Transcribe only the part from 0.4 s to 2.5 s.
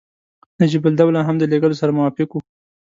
نجیب الدوله هم د لېږلو سره موافق وو.